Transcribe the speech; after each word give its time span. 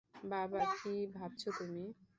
বাবা, 0.23 0.61
কী 0.75 0.93
ভাবছো 1.15 1.49
তুমি? 1.57 1.83